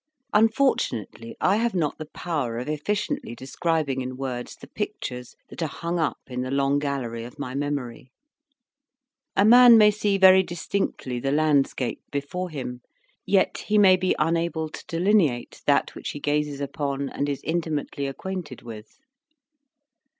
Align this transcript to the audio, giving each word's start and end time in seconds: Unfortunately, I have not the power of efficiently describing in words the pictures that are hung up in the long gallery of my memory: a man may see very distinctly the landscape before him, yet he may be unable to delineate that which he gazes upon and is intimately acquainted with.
Unfortunately, 0.33 1.35
I 1.39 1.57
have 1.57 1.75
not 1.75 1.99
the 1.99 2.07
power 2.07 2.57
of 2.57 2.67
efficiently 2.67 3.35
describing 3.35 4.01
in 4.01 4.17
words 4.17 4.55
the 4.55 4.65
pictures 4.65 5.35
that 5.51 5.61
are 5.61 5.67
hung 5.67 5.99
up 5.99 6.17
in 6.25 6.41
the 6.41 6.49
long 6.49 6.79
gallery 6.79 7.23
of 7.23 7.37
my 7.37 7.53
memory: 7.53 8.09
a 9.35 9.45
man 9.45 9.77
may 9.77 9.91
see 9.91 10.17
very 10.17 10.41
distinctly 10.41 11.19
the 11.19 11.31
landscape 11.31 12.01
before 12.11 12.49
him, 12.49 12.81
yet 13.27 13.59
he 13.67 13.77
may 13.77 13.95
be 13.95 14.15
unable 14.17 14.69
to 14.69 14.83
delineate 14.87 15.61
that 15.67 15.93
which 15.93 16.09
he 16.13 16.19
gazes 16.19 16.61
upon 16.61 17.07
and 17.09 17.29
is 17.29 17.43
intimately 17.43 18.07
acquainted 18.07 18.63
with. 18.63 18.97